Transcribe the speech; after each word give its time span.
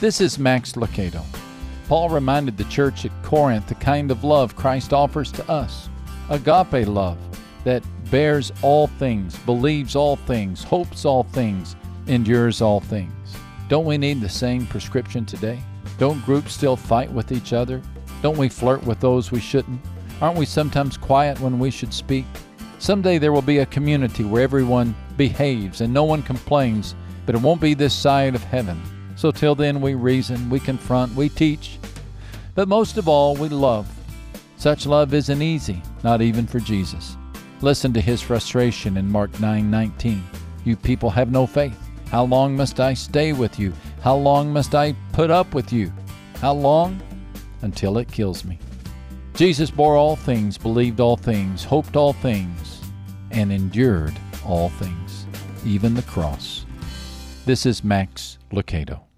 This 0.00 0.22
is 0.22 0.38
Max 0.38 0.72
Lucado. 0.72 1.22
Paul 1.86 2.08
reminded 2.08 2.56
the 2.56 2.64
church 2.64 3.04
at 3.04 3.22
Corinth 3.22 3.66
the 3.66 3.74
kind 3.74 4.10
of 4.10 4.24
love 4.24 4.56
Christ 4.56 4.94
offers 4.94 5.30
to 5.32 5.46
us 5.46 5.90
agape 6.30 6.88
love 6.88 7.18
that 7.64 7.82
bears 8.10 8.50
all 8.62 8.86
things, 8.86 9.36
believes 9.40 9.94
all 9.94 10.16
things, 10.16 10.64
hopes 10.64 11.04
all 11.04 11.24
things, 11.24 11.76
endures 12.06 12.62
all 12.62 12.80
things. 12.80 13.12
Don't 13.68 13.84
we 13.84 13.98
need 13.98 14.22
the 14.22 14.28
same 14.28 14.66
prescription 14.66 15.26
today? 15.26 15.60
Don't 15.98 16.24
groups 16.24 16.54
still 16.54 16.76
fight 16.76 17.12
with 17.12 17.30
each 17.30 17.52
other? 17.52 17.82
Don't 18.22 18.38
we 18.38 18.48
flirt 18.48 18.82
with 18.84 19.00
those 19.00 19.30
we 19.30 19.40
shouldn't? 19.40 19.82
Aren't 20.22 20.38
we 20.38 20.46
sometimes 20.46 20.96
quiet 20.96 21.38
when 21.40 21.58
we 21.58 21.70
should 21.70 21.92
speak? 21.92 22.24
Someday 22.78 23.18
there 23.18 23.34
will 23.34 23.42
be 23.42 23.58
a 23.58 23.66
community 23.66 24.24
where 24.24 24.44
everyone 24.44 24.94
behaves 25.18 25.82
and 25.82 25.92
no 25.92 26.04
one 26.04 26.22
complains, 26.22 26.94
but 27.26 27.34
it 27.34 27.42
won't 27.42 27.60
be 27.60 27.74
this 27.74 27.92
side 27.92 28.34
of 28.34 28.42
heaven. 28.44 28.80
So 29.20 29.30
till 29.30 29.54
then, 29.54 29.82
we 29.82 29.92
reason, 29.92 30.48
we 30.48 30.60
confront, 30.60 31.14
we 31.14 31.28
teach, 31.28 31.78
but 32.54 32.68
most 32.68 32.96
of 32.96 33.06
all, 33.06 33.36
we 33.36 33.50
love. 33.50 33.86
Such 34.56 34.86
love 34.86 35.12
isn't 35.12 35.42
easy, 35.42 35.82
not 36.02 36.22
even 36.22 36.46
for 36.46 36.58
Jesus. 36.58 37.18
Listen 37.60 37.92
to 37.92 38.00
his 38.00 38.22
frustration 38.22 38.96
in 38.96 39.12
Mark 39.12 39.30
9:19. 39.32 40.22
You 40.64 40.74
people 40.74 41.10
have 41.10 41.30
no 41.30 41.46
faith. 41.46 41.78
How 42.06 42.24
long 42.24 42.56
must 42.56 42.80
I 42.80 42.94
stay 42.94 43.34
with 43.34 43.58
you? 43.58 43.74
How 44.00 44.16
long 44.16 44.54
must 44.54 44.74
I 44.74 44.94
put 45.12 45.30
up 45.30 45.52
with 45.52 45.70
you? 45.70 45.92
How 46.40 46.54
long? 46.54 46.98
Until 47.60 47.98
it 47.98 48.10
kills 48.10 48.42
me. 48.46 48.58
Jesus 49.34 49.70
bore 49.70 49.96
all 49.96 50.16
things, 50.16 50.56
believed 50.56 50.98
all 50.98 51.18
things, 51.18 51.62
hoped 51.62 51.94
all 51.94 52.14
things, 52.14 52.80
and 53.32 53.52
endured 53.52 54.14
all 54.46 54.70
things, 54.70 55.26
even 55.66 55.92
the 55.92 56.08
cross. 56.14 56.64
This 57.44 57.66
is 57.66 57.84
Max 57.84 58.38
Lucado. 58.50 59.09